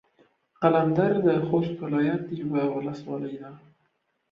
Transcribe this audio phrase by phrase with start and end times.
[0.61, 3.51] قلندر د خوست ولايت يوه ولسوالي ده.